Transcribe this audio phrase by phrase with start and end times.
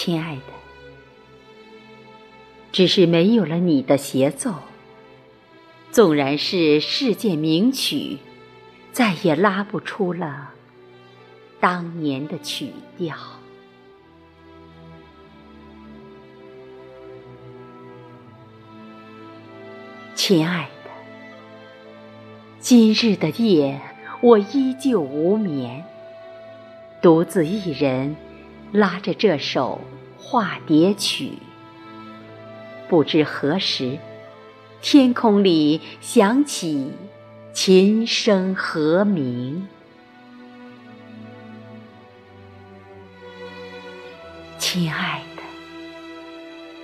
[0.00, 0.42] 亲爱的，
[2.70, 4.54] 只是没有了你的协奏，
[5.90, 8.18] 纵然是世界名曲，
[8.92, 10.50] 再也拉不出了
[11.58, 13.16] 当年的曲调。
[20.14, 20.90] 亲爱的，
[22.60, 23.80] 今日的夜，
[24.20, 25.84] 我依旧无眠，
[27.02, 28.14] 独自一人。
[28.70, 29.80] 拉着这首
[30.18, 31.32] 化蝶曲，
[32.88, 33.98] 不知何时，
[34.82, 36.92] 天空里响起
[37.54, 39.66] 琴声和鸣。
[44.58, 45.42] 亲爱的，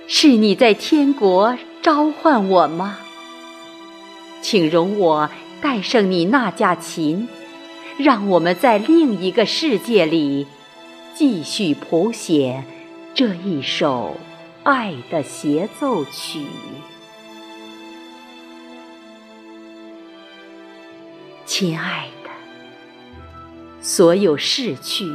[0.07, 2.97] 是你在天国召唤我吗？
[4.41, 5.29] 请容我
[5.61, 7.27] 带上你那架琴，
[7.97, 10.47] 让我们在另一个世界里。
[11.13, 12.63] 继续谱写
[13.15, 14.17] 这一首
[14.65, 16.45] 爱的协奏曲，
[21.45, 22.29] 亲爱的，
[23.79, 25.09] 所有逝去、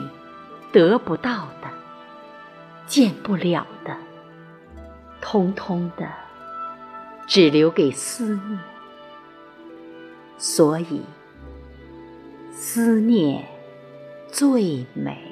[0.72, 1.68] 得不到的、
[2.86, 3.94] 见不了的，
[5.20, 6.08] 通通的
[7.26, 8.58] 只留给思念。
[10.38, 11.02] 所以，
[12.50, 13.44] 思念
[14.32, 15.29] 最美。